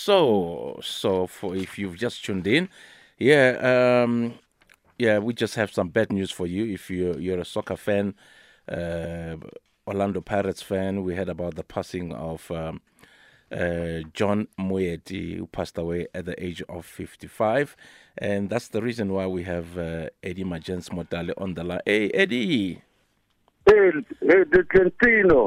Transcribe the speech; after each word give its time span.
So, 0.00 0.80
so 0.82 1.26
for 1.26 1.54
if 1.54 1.78
you've 1.78 1.96
just 1.96 2.24
tuned 2.24 2.46
in, 2.46 2.70
yeah, 3.18 4.02
um, 4.02 4.32
yeah, 4.98 5.18
we 5.18 5.34
just 5.34 5.56
have 5.56 5.70
some 5.70 5.90
bad 5.90 6.10
news 6.10 6.30
for 6.30 6.46
you. 6.46 6.64
If 6.72 6.90
you're 6.90 7.20
you're 7.20 7.38
a 7.38 7.44
soccer 7.44 7.76
fan, 7.76 8.14
uh, 8.66 9.36
Orlando 9.86 10.22
Pirates 10.22 10.62
fan, 10.62 11.04
we 11.04 11.16
heard 11.16 11.28
about 11.28 11.54
the 11.56 11.64
passing 11.64 12.14
of 12.14 12.50
um, 12.50 12.80
uh, 13.52 14.08
John 14.14 14.48
Moeti, 14.58 15.36
who 15.36 15.46
passed 15.46 15.76
away 15.76 16.06
at 16.14 16.24
the 16.24 16.42
age 16.42 16.62
of 16.70 16.86
55, 16.86 17.76
and 18.16 18.48
that's 18.48 18.68
the 18.68 18.80
reason 18.80 19.12
why 19.12 19.26
we 19.26 19.42
have 19.42 19.76
uh, 19.76 20.08
Eddie 20.22 20.44
Majens 20.44 20.88
Motale 20.88 21.34
on 21.36 21.52
the 21.52 21.62
line. 21.62 21.80
Hey, 21.84 22.08
Eddie. 22.12 22.80
Hey, 23.66 23.90
hey, 24.22 24.44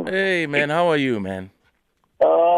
Hey, 0.05 0.45
man, 0.45 0.69
how 0.69 0.89
are 0.89 0.97
you, 0.97 1.19
man? 1.19 1.49
I 2.21 2.52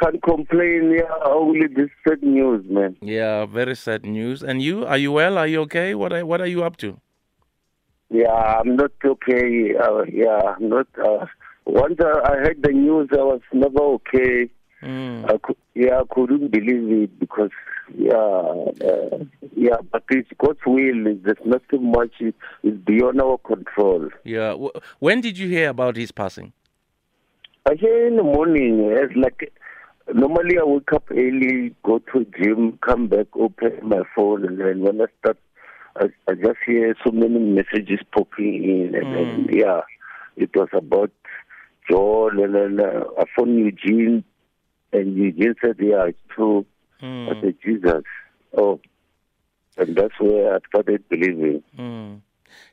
can't 0.00 0.22
complain. 0.22 0.92
Yeah, 0.98 1.12
only 1.24 1.66
this 1.66 1.90
sad 2.06 2.22
news, 2.22 2.64
man. 2.68 2.96
Yeah, 3.00 3.46
very 3.46 3.74
sad 3.76 4.04
news. 4.04 4.42
And 4.42 4.62
you, 4.62 4.86
are 4.86 4.98
you 4.98 5.12
well? 5.12 5.38
Are 5.38 5.46
you 5.46 5.60
okay? 5.62 5.94
What 5.94 6.12
are, 6.12 6.24
what 6.24 6.40
are 6.40 6.46
you 6.46 6.64
up 6.64 6.76
to? 6.78 7.00
Yeah, 8.10 8.32
I'm 8.32 8.76
not 8.76 8.92
okay. 9.04 9.74
Uh, 9.76 10.02
yeah, 10.10 10.40
I'm 10.56 10.68
not. 10.68 10.86
Uh, 10.98 11.26
once 11.66 11.96
I, 12.00 12.36
heard 12.36 12.62
the 12.62 12.72
news, 12.72 13.08
I 13.12 13.16
was 13.22 13.40
never 13.52 13.80
okay. 13.80 14.48
Mm. 14.82 15.24
I 15.30 15.36
cou- 15.38 15.56
yeah, 15.74 16.00
I 16.00 16.04
couldn't 16.14 16.50
believe 16.50 17.02
it 17.02 17.18
because 17.18 17.50
yeah, 17.94 18.14
uh, 18.14 19.18
yeah. 19.54 19.76
But 19.92 20.04
it's 20.10 20.28
God's 20.38 20.60
will. 20.64 21.16
There's 21.22 21.36
nothing 21.44 21.90
much. 21.90 22.12
It- 22.20 22.34
It's 22.62 22.78
beyond 22.84 23.20
our 23.20 23.38
control. 23.38 24.08
Yeah. 24.24 24.54
When 25.00 25.20
did 25.20 25.36
you 25.36 25.48
hear 25.48 25.68
about 25.68 25.96
his 25.96 26.12
passing? 26.12 26.52
I 27.68 27.74
hear 27.74 28.06
in 28.06 28.16
the 28.16 28.22
morning. 28.22 28.90
It's 28.92 29.14
like 29.16 29.52
normally 30.14 30.58
I 30.58 30.64
wake 30.64 30.92
up 30.92 31.10
early, 31.10 31.74
go 31.82 31.98
to 31.98 32.26
gym, 32.40 32.78
come 32.84 33.08
back, 33.08 33.26
open 33.34 33.80
my 33.82 34.02
phone, 34.14 34.44
and 34.44 34.60
then 34.60 34.80
when 34.80 35.00
I 35.00 35.06
start, 35.20 35.38
I, 35.96 36.06
I 36.28 36.34
just 36.34 36.58
hear 36.66 36.94
so 37.04 37.12
many 37.12 37.38
messages 37.38 38.00
popping 38.12 38.64
in, 38.64 38.94
and 38.94 39.14
then 39.14 39.48
yeah, 39.50 39.82
it 40.36 40.50
was 40.54 40.68
about 40.72 41.10
John, 41.90 42.38
and 42.42 42.54
then 42.54 42.80
uh, 42.80 43.04
I 43.18 43.24
phoned 43.36 43.58
Eugene, 43.58 44.24
and 44.92 45.16
Eugene 45.16 45.54
said, 45.62 45.76
"Yeah, 45.78 46.06
it's 46.06 46.18
true." 46.34 46.66
Mm. 47.02 47.36
I 47.36 47.40
said, 47.40 47.54
"Jesus, 47.64 48.02
oh," 48.56 48.80
and 49.76 49.96
that's 49.96 50.18
where 50.20 50.54
I 50.54 50.58
started 50.68 51.08
believing. 51.08 51.62
Mm. 51.78 52.20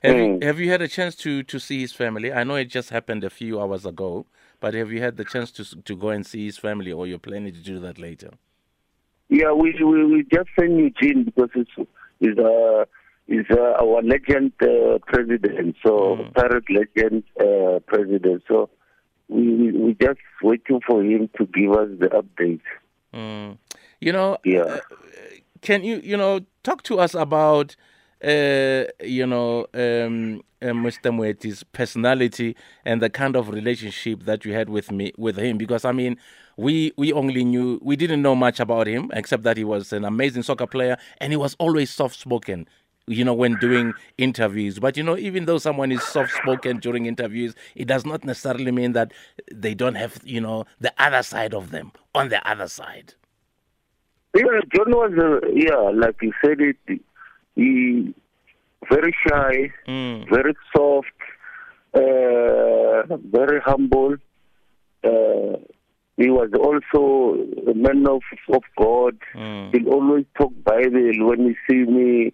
Have, 0.04 0.16
Mm. 0.16 0.42
you, 0.42 0.48
have 0.48 0.60
you 0.60 0.70
had 0.70 0.82
a 0.82 0.88
chance 0.88 1.16
to, 1.18 1.44
to 1.44 1.60
see 1.60 1.82
his 1.82 1.94
family? 1.94 2.32
I 2.32 2.44
know 2.44 2.56
it 2.56 2.66
just 2.66 2.90
happened 2.90 3.24
a 3.24 3.30
few 3.30 3.60
hours 3.62 3.86
ago, 3.86 4.26
but 4.60 4.74
have 4.74 4.92
you 4.92 5.02
had 5.02 5.18
the 5.18 5.26
chance 5.26 5.52
to 5.52 5.64
to 5.82 5.96
go 5.96 6.10
and 6.10 6.26
see 6.26 6.46
his 6.46 6.58
family, 6.58 6.92
or 6.92 7.08
you're 7.08 7.20
planning 7.20 7.54
to 7.54 7.60
do 7.62 7.80
that 7.80 7.98
later? 8.00 8.32
Yeah, 9.30 9.52
we 9.54 9.74
we, 9.84 10.06
we 10.06 10.24
just 10.32 10.50
sent 10.60 10.72
Eugene 10.78 11.24
because 11.26 11.50
it's 11.56 11.72
is 12.22 12.38
uh 12.38 12.86
is 13.28 13.46
uh, 13.52 13.84
our 13.84 14.02
legend 14.04 14.54
uh, 14.62 15.00
president, 15.08 15.76
so 15.86 15.92
Mm. 16.18 16.34
pirate 16.36 16.70
legend 16.70 17.24
uh, 17.40 17.80
president. 17.88 18.44
So 18.48 18.70
we 19.28 19.72
we 19.72 19.96
just 20.00 20.20
waiting 20.44 20.80
for 20.88 21.04
him 21.04 21.30
to 21.38 21.46
give 21.48 21.72
us 21.72 21.90
the 22.00 22.10
update. 22.22 22.62
Mm. 23.14 23.58
You 24.00 24.12
know, 24.12 24.38
Yeah. 24.46 24.80
can 25.62 25.84
you 25.84 25.98
you 26.04 26.18
know 26.18 26.42
talk 26.64 26.84
to 26.84 27.00
us 27.00 27.16
about 27.16 27.76
uh, 28.24 28.84
you 29.04 29.26
know 29.26 29.68
um, 29.74 30.42
uh, 30.62 30.68
Mr. 30.68 31.14
Moeti's 31.14 31.64
personality 31.64 32.56
and 32.86 33.02
the 33.02 33.10
kind 33.10 33.36
of 33.36 33.50
relationship 33.50 34.24
that 34.24 34.46
you 34.46 34.54
had 34.54 34.70
with 34.70 34.92
me 34.92 35.12
with 35.18 35.38
him? 35.38 35.58
Because 35.58 35.86
I 35.86 35.92
mean, 35.92 36.18
we 36.58 36.94
we 36.98 37.12
only 37.14 37.44
knew 37.44 37.80
we 37.84 37.96
didn't 37.96 38.22
know 38.22 38.36
much 38.36 38.60
about 38.60 38.88
him 38.88 39.12
except 39.14 39.44
that 39.44 39.58
he 39.58 39.64
was 39.64 39.94
an 39.94 40.06
amazing 40.06 40.44
soccer 40.44 40.68
player 40.68 40.98
and 41.20 41.34
he 41.34 41.38
was 41.38 41.56
always 41.60 41.90
soft 41.90 42.20
spoken. 42.20 42.68
You 43.08 43.24
know, 43.24 43.36
when 43.36 43.58
doing 43.60 43.94
interviews, 44.18 44.80
but 44.80 44.98
you 44.98 45.04
know, 45.04 45.16
even 45.16 45.46
though 45.46 45.60
someone 45.60 45.92
is 45.92 46.02
soft 46.02 46.34
spoken 46.34 46.80
during 46.80 47.06
interviews, 47.06 47.54
it 47.76 47.86
does 47.86 48.04
not 48.04 48.24
necessarily 48.24 48.72
mean 48.72 48.94
that 48.94 49.12
they 49.54 49.76
don't 49.76 49.94
have, 49.94 50.20
you 50.24 50.42
know, 50.42 50.66
the 50.80 50.92
other 50.98 51.22
side 51.22 51.54
of 51.54 51.70
them 51.70 51.92
on 52.16 52.30
the 52.30 52.50
other 52.50 52.68
side. 52.68 53.14
Yeah, 54.36 54.60
John 54.76 54.90
was 54.90 55.12
uh, 55.20 55.48
yeah, 55.54 55.78
like 55.94 56.16
you 56.22 56.34
said 56.44 56.60
it. 56.62 56.78
He 57.56 58.14
very 58.92 59.16
shy, 59.28 59.72
Mm. 59.88 60.30
very 60.30 60.54
soft, 60.76 61.20
uh, 61.94 63.18
very 63.38 63.60
humble. 63.62 64.16
Uh, 65.04 65.58
he 66.18 66.30
was 66.30 66.50
also 66.68 67.38
a 67.72 67.74
man 67.74 68.08
of 68.08 68.22
of 68.50 68.64
God. 68.78 69.18
Mm. 69.34 69.72
He'll 69.74 69.94
always 69.94 70.26
talk 70.38 70.54
Bible 70.64 71.28
when 71.28 71.40
he 71.48 71.56
see 71.68 71.84
me, 71.98 72.34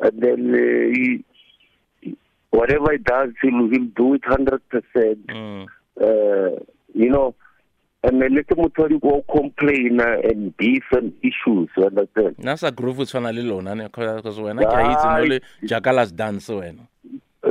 and 0.00 0.20
then 0.22 0.40
uh, 0.54 0.94
he, 0.94 1.24
whatever 2.50 2.92
he 2.92 2.98
does, 2.98 3.30
he'll, 3.42 3.68
he'll 3.70 3.92
do 3.96 4.14
it 4.14 4.24
hundred 4.24 4.62
percent. 4.68 5.26
Mm. 5.26 5.66
Uh, 6.00 6.60
you 6.94 7.10
know, 7.10 7.34
and 8.04 8.22
then 8.22 8.34
let 8.34 8.46
you 8.90 9.00
go 9.00 9.24
complain 9.34 10.00
and 10.00 10.56
beef 10.56 10.84
and 10.92 11.12
issues. 11.22 11.68
You 11.76 11.86
understand? 11.86 12.36
nna 12.38 12.56
sa 12.56 12.70
groove 12.70 13.00
o 13.00 13.04
tshwana 13.04 13.32
le 13.34 13.42
lona 13.42 13.74
ne 13.74 13.88
because 13.88 14.38
wena 14.38 14.62
ke 14.62 14.74
a 14.74 14.84
itse 14.92 15.06
no 15.06 15.24
le 15.24 15.40
jakalas 15.62 16.14
dance 16.14 16.48
wena 16.48 16.86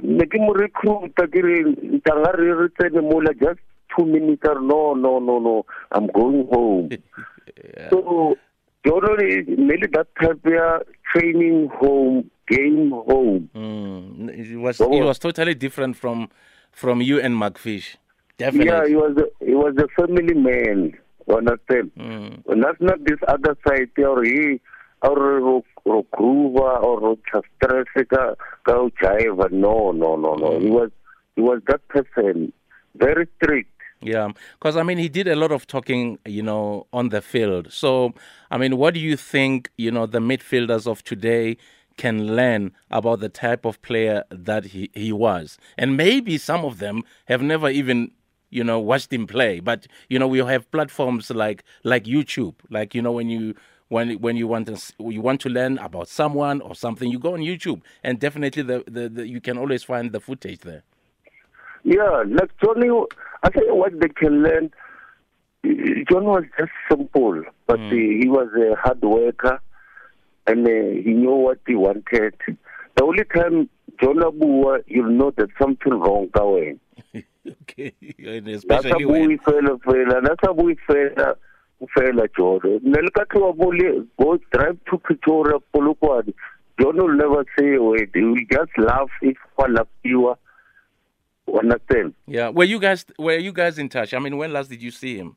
ne 0.02 0.26
ke 0.26 0.40
mo 0.40 0.54
recruita 0.54 1.28
ke 1.28 1.44
re 1.44 1.64
ntanga 2.00 2.32
re 2.38 2.54
re 2.54 2.68
tsene 2.80 3.02
mola 3.02 3.34
just 3.34 3.60
two 3.96 4.06
minutes 4.06 4.44
re, 4.48 4.62
no 4.62 4.94
no 4.94 5.20
no 5.20 5.40
no 5.40 5.66
i'm 5.92 6.08
going 6.08 6.48
home 6.54 6.90
so 7.90 8.38
jono 8.86 9.16
nearly 9.18 9.88
that 9.92 10.08
type 10.22 10.46
ya 10.48 10.80
training 11.12 11.68
home 11.80 12.24
game 12.48 12.92
home 12.92 13.50
mm. 13.54 14.30
it 14.32 14.56
was 14.56 14.80
Oh. 14.80 14.94
it 14.94 15.04
was 15.04 15.20
totally 15.20 15.56
different 15.56 15.98
from 15.98 16.30
from 16.72 17.02
you 17.02 17.20
and 17.20 17.36
Macfish 18.40 18.66
yeah 18.66 18.86
he 18.86 18.96
was 18.96 19.18
a, 19.18 19.46
he 19.46 19.56
was 19.56 19.76
a 19.78 19.88
family 20.00 20.34
man 20.34 20.94
understand 21.30 21.92
mm. 21.98 22.52
and 22.52 22.64
that's 22.64 22.80
not 22.80 23.04
this 23.04 23.20
other 23.28 23.58
side 23.68 23.90
or 23.98 24.24
he 24.24 24.60
or 25.02 25.16
ro 25.16 25.64
groova 25.86 26.84
or 26.84 27.00
ro 27.00 27.18
ka 27.32 27.42
ka 27.60 28.90
jive 29.02 29.52
no 29.52 29.92
no 29.92 30.16
no 30.16 30.36
no. 30.36 30.60
He 30.60 30.70
was 30.70 30.90
he 31.38 31.42
was 31.42 31.62
that 31.68 31.88
person. 31.88 32.52
Very 32.96 33.28
strict. 33.38 33.70
Yeah, 34.02 34.30
because 34.60 34.76
I 34.76 34.84
mean, 34.84 34.98
he 34.98 35.08
did 35.08 35.28
a 35.28 35.36
lot 35.36 35.52
of 35.52 35.66
talking, 35.68 36.20
you 36.26 36.44
know, 36.44 36.88
on 36.92 37.10
the 37.10 37.22
field. 37.22 37.72
So, 37.72 38.14
I 38.52 38.58
mean, 38.58 38.78
what 38.78 38.94
do 38.94 39.00
you 39.00 39.16
think, 39.16 39.72
you 39.78 39.92
know, 39.92 40.06
the 40.06 40.20
midfielders 40.20 40.86
of 40.86 41.04
today 41.04 41.58
can 41.96 42.36
learn 42.36 42.74
about 42.92 43.20
the 43.22 43.30
type 43.30 43.66
of 43.66 43.82
player 43.82 44.24
that 44.30 44.66
he, 44.66 44.92
he 44.94 45.12
was? 45.12 45.58
And 45.78 45.98
maybe 45.98 46.38
some 46.38 46.64
of 46.64 46.78
them 46.78 47.04
have 47.26 47.42
never 47.42 47.70
even, 47.70 48.12
you 48.50 48.64
know, 48.64 48.80
watched 48.80 49.12
him 49.12 49.28
play. 49.28 49.60
But, 49.60 49.88
you 50.10 50.20
know, 50.20 50.28
we 50.28 50.40
have 50.40 50.70
platforms 50.72 51.30
like 51.30 51.64
like 51.84 52.06
YouTube, 52.06 52.56
like, 52.70 52.96
you 52.96 53.02
know, 53.02 53.12
when 53.12 53.30
you 53.30 53.56
when 53.90 54.12
when 54.20 54.36
you 54.36 54.48
want 54.48 54.68
to 54.68 54.78
you 55.00 55.22
want 55.22 55.42
to 55.42 55.50
learn 55.50 55.78
about 55.78 56.08
someone 56.08 56.62
or 56.62 56.76
something, 56.76 57.10
you 57.10 57.20
go 57.20 57.34
on 57.34 57.40
YouTube, 57.40 57.82
and 58.04 58.20
definitely 58.20 58.64
the, 58.64 58.84
the, 58.88 59.10
the 59.10 59.28
you 59.28 59.42
can 59.42 59.58
always 59.58 59.84
find 59.84 60.12
the 60.12 60.20
footage 60.20 60.60
there. 60.62 60.84
Yeah, 61.84 62.24
like 62.28 62.52
Johnny, 62.64 62.90
I 63.44 63.50
tell 63.50 63.66
you 63.66 63.76
what 63.76 64.00
they 64.00 64.10
can 64.10 64.44
learn. 64.44 64.72
John 66.10 66.26
was 66.26 66.44
just 66.58 66.72
simple, 66.90 67.44
but 67.66 67.80
uh, 67.80 67.90
he 67.90 68.28
was 68.28 68.50
a 68.56 68.76
hard 68.76 69.02
worker, 69.02 69.60
and 70.46 70.68
uh, 70.68 71.02
he 71.02 71.14
knew 71.14 71.36
what 71.36 71.60
he 71.66 71.76
wanted. 71.76 72.36
The 72.96 73.04
only 73.04 73.24
time 73.24 73.70
John 74.02 74.22
Abua, 74.22 74.80
you'll 74.88 75.12
know 75.12 75.32
that 75.38 75.50
something 75.60 75.94
wrong 75.94 76.30
going. 76.32 76.80
okay, 77.80 77.94
and 78.38 78.46
That's 78.48 78.58
especially 78.58 79.04
how 79.04 79.10
when 79.12 79.28
we 79.28 79.38
fell, 79.38 79.62
fell. 79.84 80.22
That's 80.24 80.42
how 80.44 80.54
we 80.54 80.76
fell. 80.88 81.36
Fela 81.96 82.28
John. 82.36 82.60
Nelkati 82.84 83.36
Wabuli 83.38 84.08
go 84.20 84.38
drive 84.52 84.80
to 84.90 84.98
Pretoria, 84.98 85.60
Polokwane. 85.74 86.34
John 86.82 86.96
will 86.98 87.14
never 87.16 87.46
say 87.58 87.76
a 87.76 87.82
word. 87.82 88.10
He 88.14 88.22
will 88.24 88.36
just 88.52 88.72
laugh 88.78 89.10
if 89.22 89.38
you 90.04 90.36
understand. 91.60 92.14
Yeah, 92.26 92.50
were 92.50 92.64
you 92.64 92.80
guys 92.80 93.06
were 93.20 93.38
you 93.38 93.52
guys 93.54 93.78
in 93.78 93.90
touch? 93.90 94.14
I 94.14 94.20
mean, 94.20 94.38
when 94.38 94.54
last 94.54 94.70
did 94.70 94.82
you 94.82 94.92
see 94.92 95.18
him? 95.18 95.36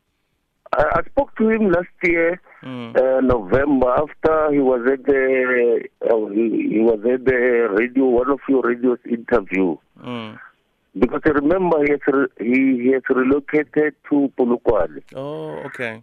I, 0.72 0.84
I 0.94 1.02
spoke 1.10 1.36
to 1.36 1.48
him 1.50 1.70
last 1.70 1.88
year, 2.02 2.40
Mm. 2.62 2.94
uh, 2.94 3.20
November, 3.22 3.88
after 3.90 4.52
he 4.52 4.58
was 4.60 4.86
at 4.92 5.04
the 5.04 5.82
uh, 6.10 6.26
he, 6.32 6.68
he 6.74 6.78
was 6.80 7.00
at 7.10 7.24
the 7.24 7.68
radio, 7.78 8.04
one 8.04 8.30
of 8.30 8.40
your 8.48 8.62
radio's 8.62 8.98
interview. 9.08 9.76
Mm. 10.02 10.38
Because 10.98 11.22
I 11.24 11.30
remember 11.30 11.84
he 11.84 11.92
has, 11.92 12.28
he, 12.38 12.82
he 12.82 12.92
has 12.92 13.02
relocated 13.08 13.94
to 14.10 14.32
Polokwane. 14.36 15.02
Oh, 15.14 15.58
okay. 15.66 16.02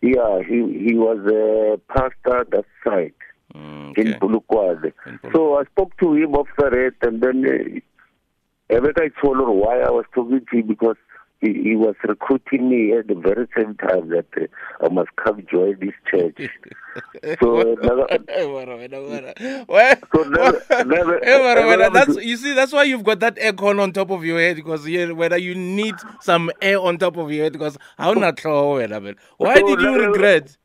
Yeah, 0.00 0.40
he 0.46 0.86
he 0.86 0.94
was 0.94 1.18
a 1.26 1.78
pastor 1.92 2.40
at 2.40 2.50
that 2.50 2.64
side 2.84 3.14
Mm, 3.54 3.96
in 3.96 4.08
okay. 4.08 4.12
In 4.12 4.14
Polokwane. 4.18 4.92
So 5.32 5.58
I 5.58 5.64
spoke 5.64 5.96
to 5.98 6.14
him 6.14 6.34
after 6.34 6.70
that, 6.70 7.06
and 7.06 7.22
then 7.22 7.44
uh, 7.46 8.74
every 8.74 8.92
time 8.94 9.12
I 9.16 9.20
told 9.20 9.36
her 9.36 9.50
why 9.50 9.80
I 9.80 9.90
was 9.90 10.06
talking 10.14 10.44
to 10.50 10.56
him 10.56 10.66
because 10.66 10.96
he, 11.46 11.62
he 11.62 11.76
was 11.76 11.94
recruiting 12.04 12.68
me 12.70 12.96
at 12.96 13.06
the 13.08 13.14
very 13.14 13.46
same 13.56 13.74
time 13.76 14.08
that 14.10 14.26
uh, 14.36 14.46
I 14.84 14.88
must 14.88 15.10
come 15.16 15.44
join 15.50 15.78
this 15.80 15.94
church. 16.10 16.36
so 17.40 17.74
never, 17.82 18.06
Hey, 18.28 18.44
wara, 18.46 18.78
wena, 18.78 18.98
wara. 19.02 19.66
Why- 19.68 19.96
So 20.14 20.22
never- 20.28 20.62
never- 20.84 21.20
Hey, 21.22 21.38
wara, 21.40 21.62
wena, 21.62 21.78
never- 21.78 21.94
that's 21.94 22.16
you 22.24 22.36
see 22.36 22.54
that's 22.54 22.72
why 22.72 22.84
you've 22.84 23.04
got 23.04 23.20
that 23.20 23.36
aircon 23.36 23.80
on 23.80 23.92
top 23.92 24.10
of 24.10 24.24
your 24.24 24.38
head 24.38 24.56
because 24.56 24.86
yeah, 24.86 25.10
whether 25.10 25.36
you 25.36 25.54
need 25.54 25.96
some 26.20 26.50
air 26.62 26.78
on 26.78 26.98
top 26.98 27.16
of 27.16 27.30
your 27.32 27.44
head 27.44 27.52
because 27.52 27.76
how 27.98 28.12
not. 28.12 28.40
Why 28.44 29.54
did 29.62 29.80
you 29.80 30.06
regret? 30.06 30.56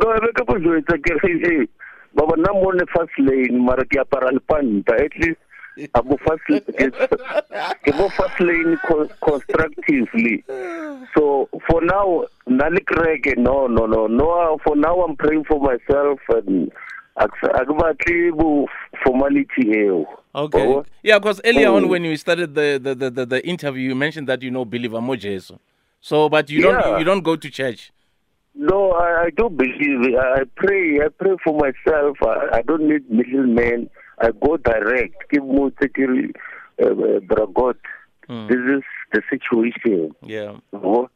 no 0.00 0.14
ebe 0.16 0.28
ke 0.32 0.42
bojwetsa 0.48 0.96
ke 1.04 1.12
re 1.22 1.32
hey 1.44 1.66
baba 2.14 2.36
nna 2.36 2.52
mo 2.56 2.70
ne 2.70 2.84
fast 2.92 3.12
lane 3.18 3.58
mara 3.68 3.84
ke 3.84 3.98
apara 4.02 4.30
lepanta 4.36 4.94
at 5.04 5.12
least 5.22 5.40
a 5.94 6.02
mo 6.02 6.16
fast 6.24 6.42
ke 6.46 6.60
ke 7.84 7.90
mo 7.96 8.08
fast 8.16 8.40
lane 8.40 8.76
co- 8.86 9.08
constructively 9.24 10.44
so 11.14 11.48
for 11.68 11.80
now 11.82 12.24
le 12.46 12.80
kereke 12.90 13.36
no 13.36 13.66
no 13.66 13.86
no 13.86 14.06
no 14.06 14.58
for 14.64 14.76
now 14.76 15.02
i'm 15.02 15.16
praying 15.16 15.44
for 15.44 15.60
myself 15.60 16.18
and 16.36 16.70
a 17.16 17.28
ke 17.28 17.48
a 17.60 17.64
ke 17.64 17.72
batle 17.82 18.32
bo 18.36 18.66
formality 19.04 19.70
Okay. 20.32 20.82
Yeah, 21.02 21.18
because 21.18 21.40
earlier 21.44 21.70
on 21.70 21.84
Oh. 21.84 21.88
when 21.88 22.04
you 22.04 22.16
started 22.16 22.54
the, 22.54 22.78
the, 22.80 22.94
the, 22.94 23.10
the, 23.10 23.26
the 23.26 23.40
interview, 23.48 23.88
you 23.88 23.96
mentioned 23.96 24.28
that 24.28 24.42
you 24.42 24.50
know 24.52 24.64
believer 24.64 24.98
Mojesu. 25.00 25.58
So, 26.00 26.28
but 26.28 26.48
you 26.48 26.62
don't 26.62 26.98
you 27.00 27.04
don't 27.04 27.22
go 27.22 27.34
to 27.34 27.50
church. 27.50 27.90
No, 28.54 28.92
I, 28.92 29.24
I 29.26 29.30
do 29.36 29.48
believe. 29.48 30.14
I 30.14 30.40
I 30.40 30.44
pray. 30.54 31.00
I 31.04 31.08
pray 31.08 31.34
for 31.42 31.54
myself. 31.58 32.16
I, 32.22 32.58
I 32.58 32.62
don't 32.62 32.86
need 32.88 33.10
middlemen. 33.10 33.90
I 34.20 34.30
go 34.32 34.56
direct. 34.56 35.30
Give 35.30 35.44
more 35.44 35.72
uh, 35.80 36.84
uh, 36.84 37.20
Bragot. 37.20 37.76
Mm. 38.28 38.48
This 38.48 38.58
is 38.76 38.82
the 39.12 39.22
situation. 39.30 40.14
Yeah. 40.22 40.56
Uh, 40.72 41.06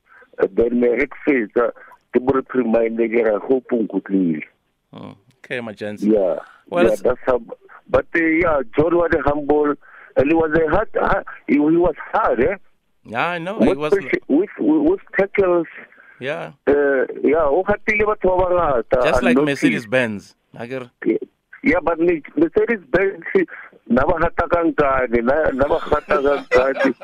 then 0.52 0.80
my 0.80 0.88
ex. 0.88 1.16
Uh, 1.28 1.70
the 2.12 2.20
more 2.20 2.42
remind 2.54 2.96
me. 2.96 3.22
I 3.22 3.38
hope 3.46 3.66
unkutlile. 3.72 4.42
Mm. 4.94 5.16
Okay, 5.38 5.60
my 5.60 5.72
gents. 5.72 6.02
Yeah. 6.02 6.36
Well, 6.68 6.88
yeah, 6.88 6.96
that's 7.02 7.20
how. 7.26 7.40
But 7.88 8.06
uh, 8.16 8.18
yeah, 8.24 8.60
John 8.76 8.96
was 8.96 9.10
a 9.14 9.22
humble. 9.22 9.74
And 10.16 10.28
he 10.28 10.34
was 10.34 10.50
a 10.56 10.70
hard. 10.70 10.88
hard 10.94 11.24
he, 11.48 11.54
he 11.54 11.58
was 11.58 11.96
hard. 12.12 12.40
Eh? 12.40 12.56
Yeah, 13.04 13.26
I 13.26 13.38
know. 13.38 13.58
It 13.60 13.76
With, 13.76 13.78
was 13.78 13.92
with 14.28 14.50
with 14.58 15.00
tackles. 15.18 15.66
yeah. 16.20 16.52
Uh, 16.66 17.04
yeah, 17.22 17.44
o 17.44 17.62
gatile 17.64 18.06
batho 18.06 18.38
ba 18.38 18.46
bangata. 18.54 19.04
Just 19.04 19.22
like. 19.22 19.36
Mercedes 19.36 19.86
Benz. 19.86 20.36
Like 20.54 20.70
Yeah, 21.64 21.80
but 21.82 21.98
me- 21.98 22.22
Mercedes 22.36 22.84
Benz 22.92 23.24
na 23.88 24.04
ba 24.04 24.14
gata 24.20 24.44
ka 24.48 24.60
nkane 24.64 25.20
na 25.24 25.50
na 25.56 25.64
ba 25.68 25.78
gata 25.88 26.16
ka 26.20 26.44
nkane. 26.44 26.94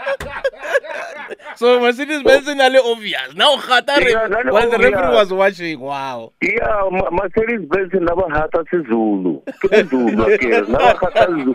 So 1.57 1.81
Mercedes 1.81 2.23
Benz 2.23 2.47
is 2.49 2.55
really 2.57 2.79
obvious. 2.79 3.35
Now 3.37 3.57
Khata 3.57 3.97
Yeah, 4.01 4.27
really 4.29 4.53
while 4.53 4.69
the 4.71 4.77
referee 4.79 4.95
obvious. 4.95 5.17
was 5.17 5.33
watching. 5.33 5.81
Wow. 5.81 6.33
Yeah, 6.43 6.89
Ma- 6.93 7.11
Mercedes 7.11 7.65
Benz 7.73 7.93
na 7.95 8.15
ba 8.15 8.29
gata 8.29 8.65
seZulu. 8.71 9.41
Ke 9.65 9.83
Zulu 9.89 10.25
akere 10.29 10.69
na 10.69 10.79
ba 10.79 10.93
gata 11.01 11.25
Zulu. 11.33 11.55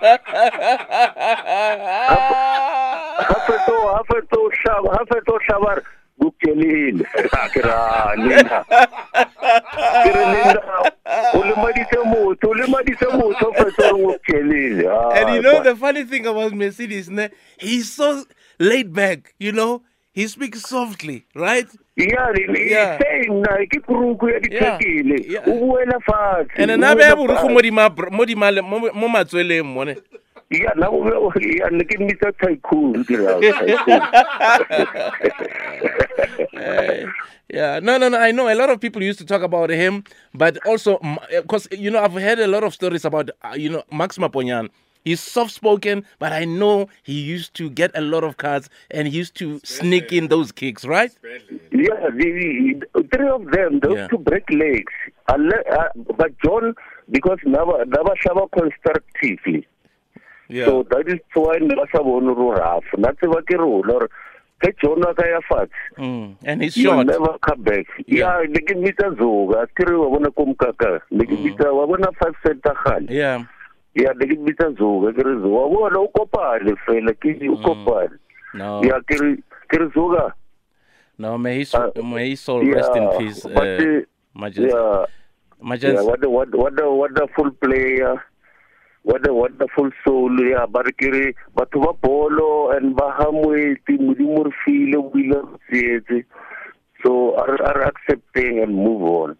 Ha 3.21 3.35
feto 3.47 3.75
ha 3.93 4.01
feto 4.09 4.39
shaba 4.61 4.89
ha 4.97 5.01
feto 5.11 5.37
shaba 5.47 5.81
bukelile. 6.19 7.05
Akira 7.33 8.13
Linda. 8.17 8.65
Kere 10.03 10.23
Linda. 10.33 10.61
O 11.98 12.06
motho, 12.06 12.50
o 12.50 13.18
motho 13.18 13.54
feto 13.54 13.98
bukelile. 13.98 14.88
And 15.13 15.36
you 15.36 15.42
know 15.42 15.62
the 15.63 15.75
funny 15.75 16.04
thing 16.04 16.25
about 16.25 16.54
Mercedes, 16.54 17.10
ne? 17.10 17.30
he's 17.60 17.92
so 17.92 18.24
laid 18.60 18.94
back, 18.94 19.33
you 19.39 19.51
know? 19.51 19.81
He 20.13 20.27
speaks 20.27 20.62
softly, 20.62 21.25
right? 21.36 21.68
Yeah, 21.98 22.31
Yeah. 22.38 22.60
yeah. 22.60 22.98
saying 23.00 23.42
na 23.42 23.57
ke 23.68 23.80
kuruku 23.83 24.30
ya 24.31 24.39
dithekile. 24.39 25.39
O 25.48 25.51
buela 25.60 26.00
fatshe. 26.07 26.56
And 26.56 26.72
o 26.72 26.74
then 26.77 26.83
I 26.83 26.95
buela 26.95 26.98
be 26.98 27.04
able 27.04 27.27
to 27.27 27.33
fatshe. 27.33 27.54
mo 27.54 27.62
di 27.62 27.72
ma 27.72 27.89
mo 28.12 28.25
di 28.25 28.36
ma 28.36 28.51
mo 28.62 28.80
mo 28.95 29.07
matsweleng 29.07 29.66
mo 29.66 29.83
ne. 30.51 30.59
Yeah, 30.59 30.74
na 30.75 30.88
o 30.89 31.31
be 31.31 31.57
ya 31.57 31.69
ne 31.71 31.83
ke 31.83 31.97
mmitsa 31.97 32.31
tycoon 32.39 33.03
ke 33.06 33.18
ra 33.18 33.39
tycoon. 33.39 34.01
Eh, 36.53 37.06
yeah, 37.50 37.80
no, 37.80 37.97
no, 37.97 38.09
no. 38.09 38.18
I 38.18 38.31
know 38.31 38.50
a 38.50 38.56
lot 38.56 38.69
of 38.69 38.80
people 38.80 39.03
used 39.03 39.19
to 39.19 39.25
talk 39.25 39.42
about 39.42 39.69
him, 39.69 40.03
but 40.33 40.57
also 40.65 41.00
because 41.30 41.68
you 41.71 41.92
know 41.92 42.01
I've 42.01 42.13
heard 42.13 42.39
a 42.39 42.47
lot 42.47 42.63
of 42.63 42.74
stories 42.74 43.06
about 43.06 43.30
uh, 43.44 43.53
you 43.56 43.69
know 43.69 43.83
Max 43.92 44.18
Maponyan. 44.18 44.69
He's 45.03 45.21
soft 45.21 45.51
spoken, 45.51 46.03
but 46.18 46.33
I 46.33 46.45
know 46.45 46.88
he 47.03 47.21
used 47.21 47.53
to 47.56 47.69
get 47.69 47.91
a 47.94 48.01
lot 48.01 48.24
of 48.24 48.38
cards 48.38 48.71
and 48.89 49.07
he 49.07 49.15
used 49.15 49.36
to 49.36 49.62
sneak 49.63 50.12
in 50.12 50.30
those 50.30 50.51
kicks, 50.51 50.83
right? 50.83 51.12
Yeah, 51.71 52.09
the, 52.09 52.81
the 52.95 53.03
three 53.13 53.27
of 53.30 53.45
them, 53.51 53.81
those 53.81 53.98
Yeah. 53.98 54.07
two 54.07 54.18
break 54.18 54.50
legs. 54.50 54.91
Uh, 55.27 55.38
but 56.18 56.31
John, 56.44 56.74
because 57.12 57.38
never 57.45 57.86
never 57.86 58.15
shaba 58.25 58.50
constructively. 58.51 59.68
Yeah. 60.50 60.65
So 60.65 60.83
that 60.89 61.07
is 61.07 61.19
why 61.33 61.57
never 61.62 61.88
sa 61.92 62.03
bone 62.03 62.27
ro 62.27 62.51
rough. 62.53 62.86
Na 62.97 63.12
tseba 63.13 63.42
ke 63.45 63.57
rona 63.57 63.94
or 63.94 64.09
ke 64.62 64.71
John 64.81 65.03
a 65.03 65.13
ka 65.13 65.25
ya 65.25 65.39
fatshe. 65.50 65.81
Mm. 65.97 66.36
And 66.44 66.62
he's 66.62 66.77
You 66.77 66.89
short. 66.92 67.07
never 67.07 67.38
come 67.42 67.63
back. 67.63 67.86
Yeah. 68.07 68.42
Yeah, 68.42 68.47
ne 68.50 68.59
ke 68.62 68.75
mmitsa 68.77 69.18
Zoga. 69.18 69.68
Ke 69.75 69.89
re 69.89 69.95
wa 69.97 70.09
bona 70.09 70.31
ko 70.31 70.45
mkaka. 70.45 71.01
Ne 71.12 71.25
ke 71.25 71.33
mmitsa 71.38 71.74
wa 71.74 71.86
bona 71.88 72.12
five 72.21 72.36
center 72.45 72.75
gale. 72.86 73.07
Yeah. 73.09 73.44
ya 73.95 74.12
ne 74.19 74.25
ke 74.27 74.36
bitsa 74.44 74.65
zoga 74.77 75.13
ke 75.15 75.24
re 75.24 75.33
zoga 75.39 75.68
bona 75.74 76.00
o 76.03 76.07
kopane 76.12 76.74
fela 76.86 77.13
ke 77.15 77.31
o 77.48 77.56
kopane 77.63 78.18
No. 78.53 78.83
ya 78.83 79.00
ke 79.07 79.15
re 79.21 79.30
ke 79.71 79.80
re 79.80 79.88
zoga 79.95 80.33
No. 81.18 81.38
May 81.38 81.59
his 81.59 81.71
Uh, 81.74 81.91
may 82.03 82.30
his 82.31 82.41
soul 82.41 82.59
rest 82.68 82.91
in 82.94 83.03
yeah, 83.03 83.18
peace. 83.18 83.39
but 83.56 83.80
Uh, 83.80 84.01
Majens. 84.36 84.68
yeah 84.74 85.06
Majens. 85.63 85.95
yeah 85.95 86.03
what 86.03 86.19
a 86.25 86.30
what 86.30 86.51
what 86.63 86.75
a 86.83 86.91
wonderful 86.91 87.51
player 87.63 88.19
what 89.05 89.27
a 89.29 89.33
wonderful 89.33 89.89
soul 90.03 90.33
ya 90.49 90.65
ba 90.65 90.81
re 90.87 90.91
ke 91.01 91.09
re 91.13 91.25
batho 91.55 91.77
ba 91.85 91.93
bolo 92.05 92.49
and 92.75 92.95
ba 92.97 93.07
hamweti 93.19 93.97
modimo 94.01 94.43
re 94.49 94.53
file 94.65 94.97
o 95.01 95.11
ile 95.23 95.39
re 95.45 95.57
tsietse 95.69 96.17
so 97.05 97.13
are 97.43 97.57
are 97.71 97.81
accepting 97.91 98.59
and 98.65 98.73
move 98.73 99.03
on 99.03 99.37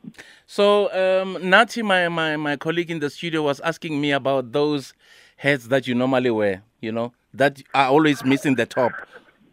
So 0.48 0.66
um, 0.94 1.38
Nati, 1.50 1.82
my, 1.82 2.08
my 2.10 2.38
my 2.38 2.56
colleague 2.56 2.92
in 2.92 3.00
the 3.00 3.10
studio, 3.10 3.42
was 3.42 3.60
asking 3.62 4.00
me 4.00 4.12
about 4.12 4.52
those 4.52 4.94
heads 5.38 5.68
that 5.70 5.88
you 5.88 5.96
normally 5.96 6.30
wear. 6.30 6.62
You 6.82 6.92
know 6.92 7.14
that 7.34 7.62
are 7.74 7.88
always 7.88 8.24
missing 8.24 8.54
the 8.56 8.68
top, 8.68 8.92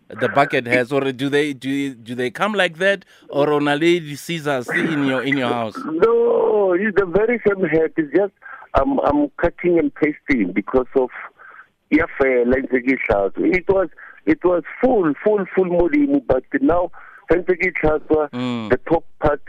the 0.08 0.28
bucket 0.28 0.66
heads. 0.66 0.92
Or 0.92 1.00
do 1.12 1.28
they 1.30 1.54
do 1.54 1.94
do 1.94 2.14
they 2.14 2.30
come 2.30 2.52
like 2.52 2.76
that, 2.78 3.06
or 3.30 3.52
on 3.54 3.68
a 3.68 3.76
lady 3.76 4.14
scissors 4.16 4.68
in 4.68 5.04
your 5.06 5.22
in 5.22 5.38
your 5.38 5.48
house? 5.48 5.76
No, 6.04 6.74
it's 6.74 6.94
the 7.00 7.06
very 7.06 7.40
same 7.48 7.64
head. 7.64 7.92
It's 7.96 8.12
just 8.14 8.34
I'm 8.74 8.98
I'm 9.00 9.28
cutting 9.40 9.78
and 9.78 9.92
pasting 9.94 10.52
because 10.52 10.86
of 10.96 11.10
yeah, 11.90 12.06
fair 12.20 12.42
It 12.48 13.64
was 13.68 13.88
it 14.24 14.38
was 14.44 14.62
full, 14.82 15.12
full, 15.24 15.44
full 15.54 15.64
modimo, 15.66 16.22
but 16.26 16.44
now 16.60 16.90
Mm. 17.30 18.70
the 18.70 18.76
top 18.88 19.04
part. 19.20 19.42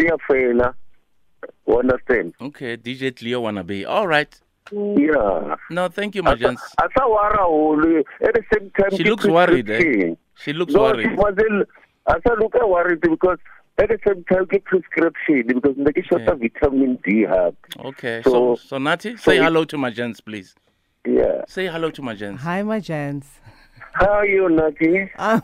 You 1.68 1.80
understand? 1.80 2.34
Okay, 2.42 2.78
DJ 2.78 3.16
Cleo 3.16 3.42
wanna 3.42 3.64
be 3.64 3.86
all 3.86 4.08
right. 4.08 4.34
Yeah. 4.72 5.56
No, 5.70 5.88
thank 5.90 6.16
you, 6.16 6.24
my 6.24 6.36
gents. 6.36 6.62
Asa 6.82 7.02
wara 7.02 7.38
hole 7.40 8.00
at 8.22 8.34
the 8.34 8.44
same 8.54 8.72
time. 8.72 8.96
She 8.98 9.04
looks 9.04 9.26
worried, 9.26 9.70
eh? 9.70 10.16
She 10.36 10.54
looks 10.54 10.74
no, 10.74 10.82
worried. 10.84 11.10
she 11.10 11.16
wasn't. 11.16 11.68
Asa 12.08 12.36
look 12.40 12.54
worried 12.68 13.02
because 13.02 13.38
at 13.80 13.90
the 13.90 13.98
same 14.06 14.24
time 14.26 14.46
ke 14.46 14.64
prescription 14.64 15.44
because 15.48 15.76
make 15.78 15.98
sure 16.06 16.20
Yeah. 16.20 16.34
vitamin 16.36 16.98
D 17.04 17.22
have. 17.22 17.56
Okay, 17.80 18.22
so 18.24 18.32
So- 18.32 18.56
so 18.56 18.78
Nati, 18.78 19.12
so 19.18 19.32
say 19.32 19.38
it- 19.38 19.44
hello 19.44 19.66
to 19.66 19.78
my 19.78 19.90
gents, 19.90 20.22
please. 20.22 20.56
Yeah. 21.06 21.42
Say 21.48 21.68
hello 21.68 21.90
to 21.92 22.02
my 22.02 22.14
gents. 22.14 22.44
Hi, 22.44 22.64
my 22.64 22.80
gents. 22.80 23.28
How 23.94 24.10
are 24.10 24.26
you, 24.26 24.50
Nati? 24.50 25.12
I'm, 25.18 25.42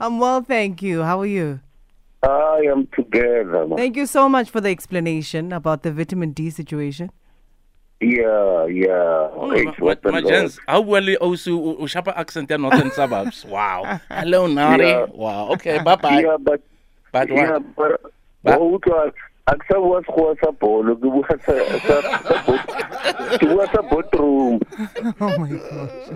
I'm 0.00 0.18
well, 0.18 0.40
thank 0.42 0.82
you. 0.82 1.02
How 1.02 1.20
are 1.20 1.26
you? 1.26 1.60
I 2.22 2.62
am 2.72 2.86
together. 2.96 3.66
man. 3.66 3.76
Thank 3.76 3.96
you 3.96 4.06
so 4.06 4.28
much 4.28 4.50
for 4.50 4.60
the 4.60 4.70
explanation 4.70 5.52
about 5.52 5.82
the 5.84 5.92
vitamin 5.92 6.32
D 6.32 6.50
situation. 6.50 7.10
Yeah, 8.00 8.66
yeah. 8.66 9.28
Oh, 9.34 9.50
Hey, 9.54 9.64
my, 9.64 9.72
what 9.78 10.02
the 10.02 10.12
my 10.12 10.20
gents, 10.22 10.58
how 10.68 10.80
well 10.80 11.02
you 11.02 11.16
also 11.16 11.50
Ushapa 11.78 12.16
accent 12.16 12.50
in 12.50 12.62
northern 12.62 12.90
suburbs. 12.92 13.44
Wow. 13.44 14.00
Hello, 14.08 14.46
Nari. 14.46 14.86
Yeah. 14.88 15.06
Wow. 15.10 15.48
Okay, 15.52 15.78
bye 15.82 15.96
bye. 15.96 16.20
Yeah, 16.20 16.36
but 16.40 16.62
But 17.26 17.34
yeah, 17.34 17.58
what? 17.58 17.76
but 17.76 18.12
Ba- 18.44 18.58
wa 18.58 18.78
utlwa 18.78 19.10
a 19.48 19.52
ke 19.56 19.64
sa 19.66 19.80
bua 19.80 19.98
sekgowa 20.06 20.32
sa 20.44 20.50
bolo 20.52 20.94
ke 20.94 21.08
bua 21.08 21.24
sa 21.26 21.36
sa- 21.42 21.78
sa 21.88 21.96
bot- 22.46 22.68
ke 23.40 23.46
bua 23.48 23.64
sa 23.72 23.80
boardroom 23.90 24.60
Oh 25.24 25.34
my 25.40 25.50
gosh. 25.56 26.06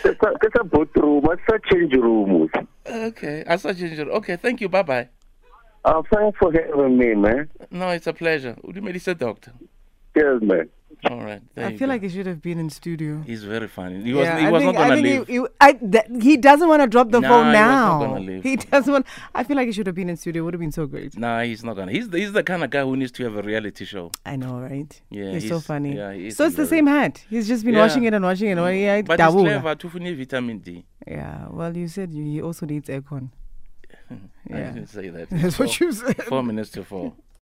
Ke 0.00 0.10
sa- 0.16 0.36
ke 0.40 0.48
sa 0.56 0.62
boardroom 0.64 1.24
a 1.28 1.34
sa 1.44 1.58
change 1.68 1.92
room 1.98 2.48
Okay, 2.88 3.44
I 3.46 3.56
saw 3.60 3.72
ginger. 3.76 4.08
Okay, 4.22 4.36
thank 4.36 4.60
you. 4.64 4.68
Bye 4.70 4.82
bye. 4.82 5.08
uh, 5.84 6.00
thanks 6.12 6.38
for 6.40 6.48
having 6.52 6.96
me 6.96 7.14
man 7.14 7.48
No, 7.70 7.90
it's 7.90 8.06
a 8.06 8.12
pleasure. 8.14 8.56
Udumedisa 8.64 9.12
doctor. 9.18 9.52
Yes 10.22 10.42
man 10.52 10.68
All 11.08 11.20
right. 11.24 11.42
There 11.54 11.64
I 11.66 11.70
feel 11.78 11.86
go. 11.86 11.92
like 11.92 12.02
he 12.06 12.08
should 12.12 12.26
have 12.30 12.40
been 12.46 12.58
in 12.62 12.68
studio. 12.76 13.10
he's 13.30 13.42
very 13.50 13.68
funny. 13.74 13.98
He 14.06 14.12
was, 14.18 14.24
Yeah, 14.26 14.38
he 14.42 14.46
I 14.46 14.50
was 14.54 14.62
think, 14.62 14.74
not 14.74 14.78
going 14.80 14.90
I 14.92 14.96
to 14.96 15.02
think 15.02 15.06
leave. 15.18 15.26
He, 15.28 15.34
he, 15.34 15.46
I, 15.66 15.70
th- 15.94 16.24
he 16.28 16.32
doesn't 16.46 16.68
want 16.72 16.82
to 16.84 16.88
drop 16.94 17.08
the 17.16 17.20
Nah, 17.24 17.28
phone 17.32 17.44
he 17.44 17.50
was 17.50 17.60
not 17.60 17.78
now. 17.82 17.98
gonna 18.04 18.24
leave. 18.30 18.42
He 18.48 18.54
doesn't 18.72 18.92
want. 18.96 19.06
I 19.38 19.44
feel 19.46 19.56
like 19.60 19.68
he 19.70 19.74
should 19.76 19.86
have 19.90 19.94
been 20.00 20.10
in 20.14 20.16
studio. 20.24 20.40
Would 20.44 20.54
have 20.56 20.64
been 20.66 20.72
so 20.80 20.86
great. 20.94 21.16
Nah, 21.26 21.36
he's 21.50 21.62
not 21.68 21.74
gonna. 21.78 21.92
He's 21.98 22.08
the, 22.12 22.18
he's 22.22 22.32
the 22.38 22.42
kind 22.50 22.64
of 22.64 22.70
guy 22.76 22.82
who 22.88 22.96
needs 23.02 23.12
to 23.18 23.22
have 23.28 23.36
a 23.42 23.44
reality 23.50 23.84
show. 23.92 24.10
I 24.32 24.34
know, 24.42 24.54
right? 24.70 24.90
Yeah, 25.18 25.30
he's, 25.34 25.46
so 25.54 25.60
funny. 25.70 25.92
yeah, 26.00 26.12
he 26.18 26.26
is 26.32 26.36
so 26.36 26.46
it's 26.48 26.56
the 26.56 26.66
same 26.74 26.88
hat. 26.96 27.22
He's 27.30 27.46
just 27.52 27.62
been 27.64 27.74
Yeah. 27.74 27.84
watching 27.86 28.02
it 28.08 28.12
and 28.18 28.24
watching 28.30 28.48
it. 28.50 28.56
Yeah, 28.56 29.02
But 29.02 29.20
he's 29.20 29.28
dabula. 29.28 29.44
clever. 29.60 29.74
Tufuni 29.76 30.16
vitamin 30.22 30.58
D. 30.66 30.84
Yeah. 31.06 31.46
Well, 31.58 31.76
you 31.76 31.86
said 31.86 32.12
you, 32.12 32.24
he 32.24 32.42
also 32.42 32.66
needs 32.66 32.88
aircon. 32.96 33.30
I 34.10 34.16
Yeah. 34.50 34.70
didn't 34.72 34.88
say 34.88 35.10
that. 35.10 35.30
That's 35.30 35.56
Four- 35.56 35.66
what 35.66 35.78
you 35.80 35.92
said. 35.92 36.22
Four 36.24 36.42
minutes 36.42 36.70
to 36.70 36.82
four. 36.82 37.12